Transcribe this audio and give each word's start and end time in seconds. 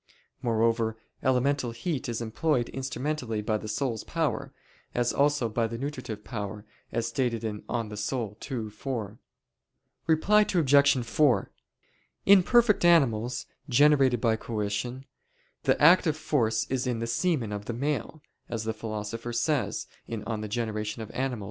Moreover, 0.41 0.97
elemental 1.21 1.69
heat 1.69 2.09
is 2.09 2.21
employed 2.21 2.69
instrumentally 2.69 3.39
by 3.43 3.59
the 3.59 3.67
soul's 3.67 4.03
power, 4.03 4.51
as 4.95 5.13
also 5.13 5.47
by 5.47 5.67
the 5.67 5.77
nutritive 5.77 6.23
power, 6.23 6.65
as 6.91 7.05
stated 7.07 7.41
(De 7.41 7.61
Anima 7.71 7.95
ii, 8.11 8.69
4). 8.71 9.19
Reply 10.07 10.41
Obj. 10.41 11.05
4: 11.05 11.51
In 12.25 12.41
perfect 12.41 12.83
animals, 12.83 13.45
generated 13.69 14.19
by 14.19 14.35
coition, 14.37 15.05
the 15.65 15.79
active 15.79 16.17
force 16.17 16.65
is 16.71 16.87
in 16.87 16.97
the 16.97 17.05
semen 17.05 17.51
of 17.51 17.65
the 17.65 17.71
male, 17.73 18.23
as 18.49 18.63
the 18.63 18.73
Philosopher 18.73 19.31
says 19.31 19.85
(De 20.09 20.17
Gener. 20.17 21.11
Animal. 21.13 21.39